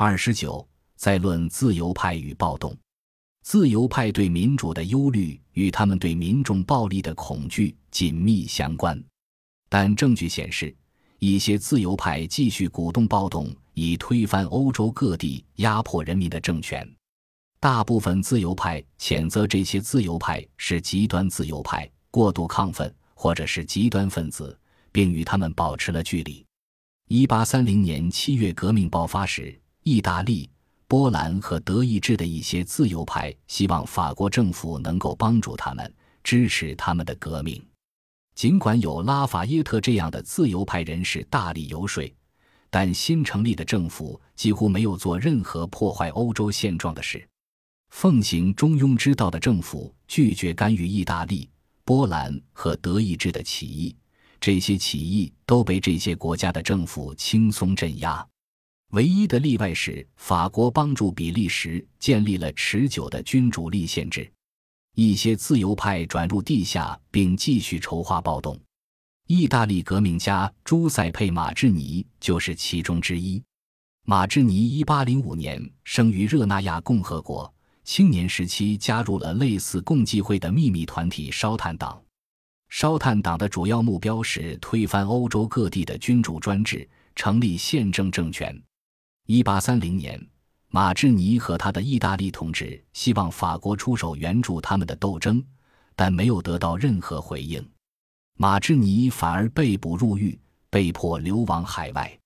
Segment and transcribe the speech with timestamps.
[0.00, 2.72] 二十九，在论自由派与暴动。
[3.42, 9.02] 自由派对民主的忧虑与他们对民众暴力的恐惧紧密相关，
[9.68, 10.72] 但证据显示，
[11.18, 16.88] 一些自由派继续鼓动暴动，以推翻欧洲各地压迫人民的政权。
[17.58, 24.56] 大部分自由派谴责这些自由派是极端自由派、过度亢奋，或者是极端分子，
[24.92, 26.46] 并与他们保持了距离。
[27.08, 30.50] 一八三零年七月革命爆发时，意大利。
[30.86, 37.62] 波兰和德意志的一些自由派希望法国政府能够帮助他们，支持他们的革命。
[38.34, 42.10] 尽管有拉法耶特这样的自由派人士大力游说，
[42.70, 47.28] 但新成立的政府几乎没有做任何破坏欧洲现状的事。
[47.90, 51.50] 奉行中庸之道的政府拒绝干预意大利、
[51.84, 53.94] 波兰和德意志的起义，
[54.40, 58.26] 这些起义都被这些国家的政府轻松镇压。
[58.92, 64.30] 唯一的例外是，法国帮助比利时建立了持久的君主立宪制。
[64.94, 68.58] 一些自由派转入地下，并继续筹划暴动。
[69.26, 73.42] 意大利革命家朱塞佩·马志尼就是其中之一。
[74.06, 77.52] 马志尼1805年生于热那亚共和国，
[77.84, 82.02] 青年时期加入了类似共济会的秘密团体烧炭党。
[82.70, 88.58] 烧炭党的主要目标是推翻欧洲各地的君主专制，成立宪政政权。
[89.30, 90.18] 一八三零年，
[90.68, 95.44] 马志尼和他的意大利同志希望法国出手援助他们的斗争，
[95.94, 97.62] 但没有得到任何回应。
[98.38, 102.18] 马志尼反而被捕入狱，被迫流亡海外。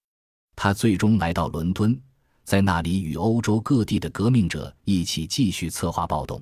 [0.54, 2.00] 他最终来到伦敦，
[2.44, 6.40] 在那里与欧洲各地的革命者一起继续策划暴动。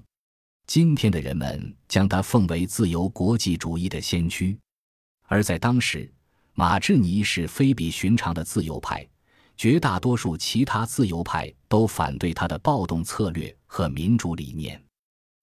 [0.66, 4.58] 今天的人们将他奉为自由国际主义的先驱，
[5.22, 6.12] 而在当时，
[6.52, 9.08] 马志尼是非比寻常的自由派。
[9.60, 14.82] 绝大多数其他自由派都反对他的暴动策略和民主理念。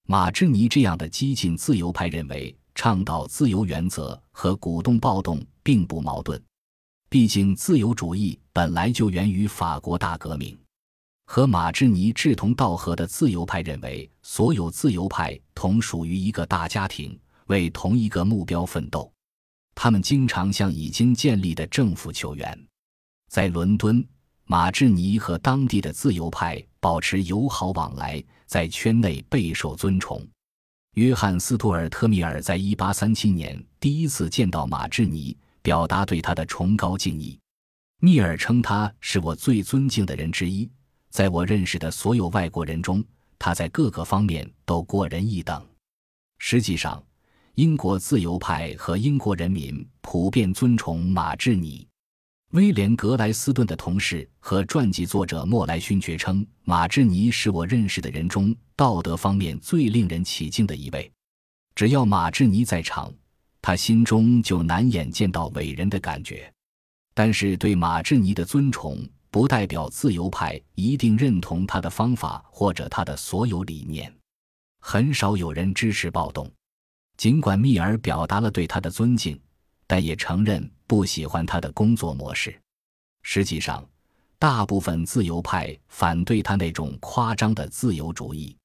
[0.08, 6.42] 马志尼这样的激进自由派认为，倡导自由原则和鼓动暴动并不矛盾。
[7.08, 10.58] 毕竟，自由主义本来就源于法国大革命。
[11.26, 17.16] 和马志尼志同道合的自由派认为，所有自由派同属于一个大家庭，
[17.46, 19.12] 为同一个目标奋斗。
[19.76, 22.67] 他们经常向已经建立的政府求援。
[23.28, 24.02] 在伦敦，
[24.44, 30.26] 马志尼和当地的自由派保持友好往来，在圈内备受尊崇。
[30.94, 37.38] 约翰·斯图尔特·米尔在1837年第一次见到马志尼，表达对他的崇高敬意。
[38.00, 40.68] 密尔称他是我最尊敬的人之一，
[41.10, 43.04] 在我认识的所有外国人中，
[43.38, 45.64] 他在各个方面都过人一等。
[46.38, 47.04] 实际上，
[47.56, 51.87] 英国自由派和英国人民普遍尊崇马志尼。
[52.52, 61.12] 威廉·格莱斯顿的同事和传记作者莫莱勋爵称，马志尼是我认识的人中道德方面最令人起敬的一位。
[61.74, 63.12] 只要马志尼在场，
[63.60, 66.50] 他心中就难掩见到伟人的感觉。
[67.12, 74.10] 但是，对马志尼的尊崇不代表自由派一定认同他的方法或者他的所有理念。
[74.80, 76.50] 很少有人支持暴动，
[77.18, 79.38] 尽管密尔表达了对他的尊敬。
[79.88, 82.56] 但也承认不喜欢他的工作模式。
[83.22, 83.84] 实际上，
[84.38, 88.56] 大部分自由派反对他那种夸张的自由主义。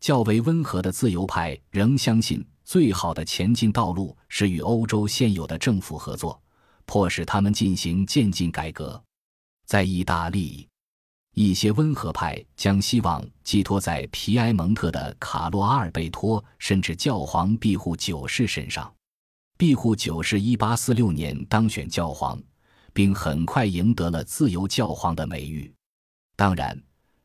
[0.00, 6.40] 较为温和的自由派仍相信，最好的前进道路是与欧洲现有的政府合作，
[6.86, 9.02] 迫使他们进行渐进改革。
[9.66, 10.68] 在意大利，
[11.34, 18.94] 一些温和派将希望寄托在皮埃蒙特的卡洛阿尔贝托甚至教皇庇护九世身上。
[19.58, 22.40] 庇护九世一八四六年当选教皇，
[22.92, 25.74] 并很快赢得了自由教皇的美誉。
[26.36, 26.80] 当然，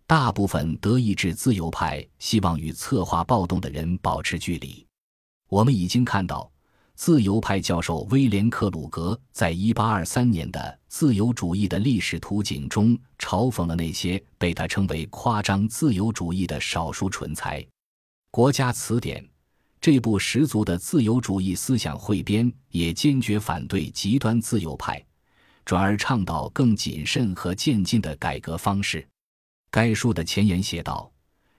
[0.08, 4.84] 大部分德意志自由派希望与策划暴动的人保持距离。
[5.48, 6.52] 我们已经看到，
[6.96, 17.64] 自由派教授威廉·克鲁格在一八二三年的《自由主义的历史图景》中嘲讽了那些被他称为夸张自由主义的少数蠢材。
[18.32, 19.24] 国家词典。
[19.84, 25.06] 这部十足的自由主义思想汇编也坚决反对极端自由派，
[25.66, 29.06] 转而倡导更谨慎和渐进的改革方式。
[29.70, 31.12] 该书的前言写道：“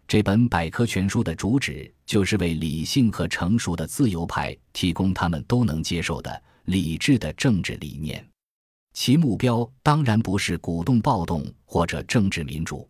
[0.09, 8.27] 这本百科全书的主旨就是为理性和成熟的自由派提供他们都能接受的理智的政治理念，
[8.95, 12.89] 其目标当然不是鼓动暴动或者政治民主。”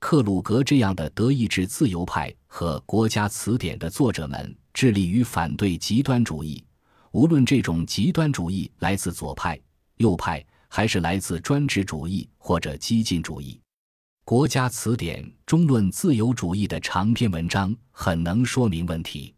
[0.00, 6.64] 克鲁格这样的德意志自由派和《国家词典》的作者们致力于反对极端主义，
[7.12, 9.60] 无论这种极端主义来自左派、
[9.96, 13.60] 右派，还是来自专制主义或者激进主义。
[14.24, 19.34] 国家词典中论自由主义的长篇文章很能说明问题。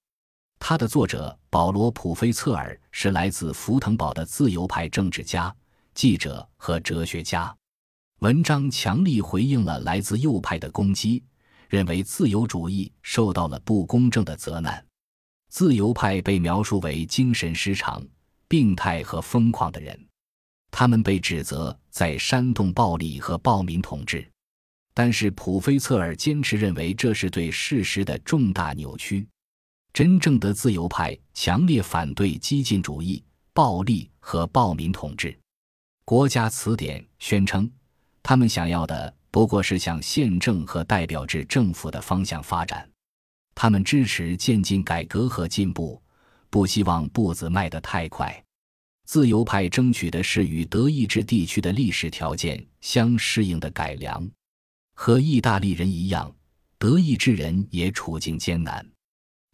[0.59, 5.55] 它的作者保罗·普菲策尔是来自福腾堡的自由派政治家、
[5.95, 7.55] 记者和哲学家。
[8.21, 11.23] 文章强力回应了来自右派的攻击，
[11.69, 14.83] 认为自由主义受到了不公正的责难。
[15.55, 18.05] 自由派被描述为精神失常、
[18.49, 19.97] 病态和疯狂的人，
[20.73, 24.29] 他们被指责在煽动暴力和暴民统治。
[24.93, 29.29] 但是普菲策尔坚持认为这是对事实的重大扭曲。
[29.93, 33.23] 真正的自由派强烈反对激进主义、
[33.53, 35.39] 暴力和暴民统治。
[36.05, 37.71] 国家词典宣称，
[38.25, 42.91] 他们想要的不过是向宪政和代表制政府的方向发展。
[43.55, 46.03] 他们支持渐进改革和进步，
[46.51, 48.45] 不希望步子迈得太快。
[49.07, 54.29] 自由派争取的是与德意志地区的历史条件相适应的改良。
[54.95, 56.35] 和意大利人一样，
[56.79, 58.85] 德意志人也处境艰难。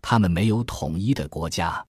[0.03, 1.85] 他们没有统一的国家，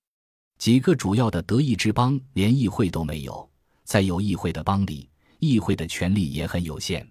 [0.57, 3.49] 几个主要的德意志邦连议会都没有。
[3.83, 5.09] 在有议会的邦里，
[5.39, 7.07] 议会的权力也很有限。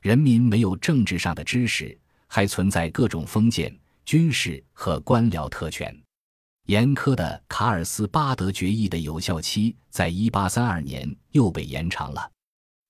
[0.00, 3.76] 人民没有政治上的知识，还存在各种封建、
[4.08, 5.94] 军事和官僚特权。
[6.64, 12.30] 严苛的卡尔斯巴德决议的有效期在1832年又被延长了。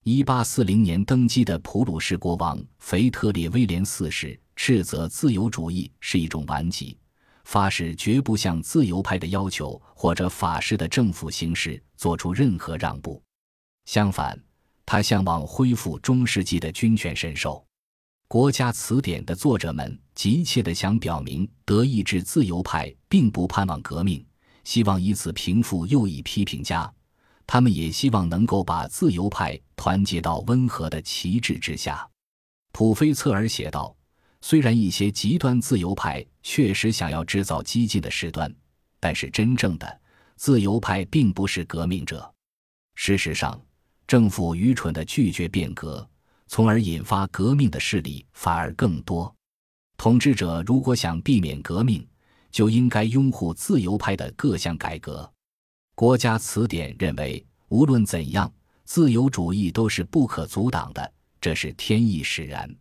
[0.04, 6.96] 1840年登基的普鲁士国王腓特烈威廉四世斥责自由主义是一种顽疾。
[7.42, 13.20] 发誓绝不向自由派的要求或者法式的政府形式做出任何让步。
[13.86, 14.40] 相反，
[14.86, 17.66] 他向往恢复中世纪的君权神授。
[18.28, 24.22] 国家词典的作者们急切地想表明，德意志自由派并不盼望革命，
[24.64, 26.92] 希望以此平复右翼批评家。
[27.46, 32.06] 他们也希望能够把自由派团结到温和的旗帜之下。
[32.70, 33.96] 普菲策尔写道。
[34.40, 38.54] 虽然一些极端自由派确实想要制造激进的事端，
[39.00, 40.00] 但是真正的
[40.36, 42.32] 自由派并不是革命者。
[42.94, 43.60] 事实上，
[44.06, 46.08] 政府愚蠢地拒绝变革，
[46.48, 49.32] 从而引发革命的势力反而更多。
[49.96, 52.06] 统治者如果想避免革命，
[52.50, 55.30] 就应该拥护自由派的各项改革。
[55.94, 58.50] 国家词典认为，无论怎样，
[58.84, 62.72] 自由主义都是不可阻挡的，这是天意使然。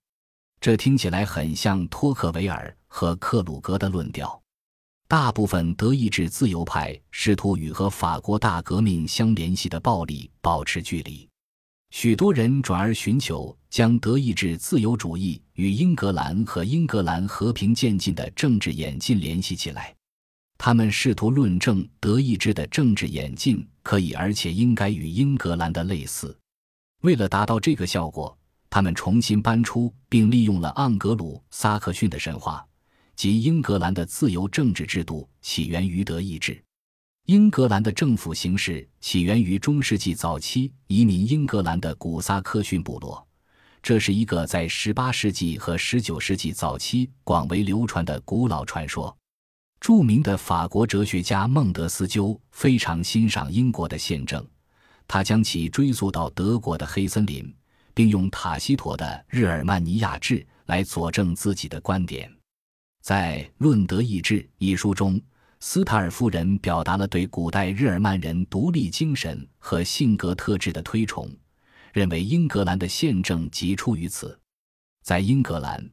[0.61, 4.41] 这听起来很像托克维尔和克鲁格的论调。
[5.07, 11.26] 大部分德意志自由派试图与和法国大革命相联系的暴力保持距离，
[11.89, 19.95] 许多人转而寻求将德意志自由主义与英格兰和英格兰和平渐进的政治演进联系起来。
[20.57, 26.37] 他们试图论证德意志的政治演进可以而且应该与英格兰的类似。
[27.01, 28.37] 为了达到这个效果。
[28.69, 32.63] 他们重新搬出并利用了盎格鲁撒克逊的神话，
[33.15, 36.61] 即英格兰的自由政治制度起源于德意志。
[37.27, 43.27] 英格兰的政府形式起源于中世纪早期移民英格兰的古撒克逊部落，
[43.83, 49.13] 这是一个在18世纪和19世纪早期广为流传的古老传说。
[49.81, 54.47] 著名的法国哲学家孟德斯鸠非常欣赏英国的宪政，
[55.05, 57.53] 他将其追溯到德国的黑森林。
[57.93, 60.35] 并用塔西佗的《日耳曼尼亚志》
[60.67, 62.31] 来佐证自己的观点。
[63.01, 65.19] 在《论德意志》一书中，
[65.59, 71.29] 斯塔尔夫人表达了对古代日耳曼人独立精神和性格特质的推崇，
[71.93, 74.39] 认为英格兰的宪政即出于此。
[75.03, 75.83] 在英格兰，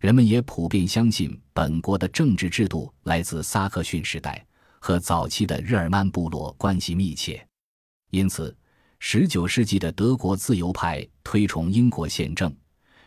[0.00, 4.44] 人们也普遍相信本国的政治制度来自萨克逊时代，
[4.80, 7.46] 和早期的日耳曼部落关系密切，
[8.10, 8.56] 因此。
[9.06, 12.50] 十九世纪的德国自由派推崇英国宪政，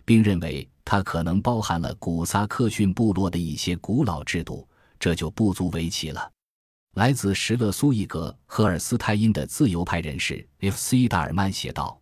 [0.06, 4.68] 并认为它可能包含了古萨克逊部落的一些古老制度，
[5.00, 6.32] 这就不足为奇了。
[6.96, 11.08] 来自什勒苏伊格赫尔斯泰因的自由派人士 F.C.
[11.08, 12.02] 达尔曼写道：“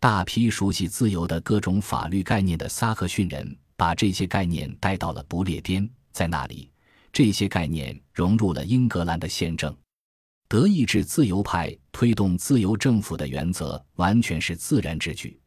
[0.00, 6.70] 大批熟悉自由的各种法律概念的萨克逊人，把这些概念带到了不列颠，在那里，
[7.12, 9.76] 这些概念融入了英格兰的宪政。”
[10.48, 15.38] 德意志自由派推动自由政府的原则完全是自然之举，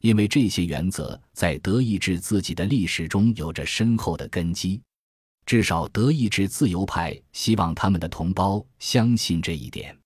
[0.00, 4.80] 因为这些原则在德意志自己的历史中有着深厚的根基。
[5.44, 9.96] 至少，德意志自由派希望他们的同胞相信这一点。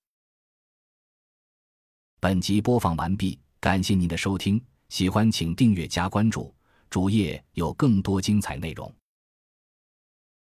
[2.18, 6.52] 本集播放完毕，感谢您的收听，喜欢请订阅加关注，
[6.90, 8.92] 主页有更多精彩内容。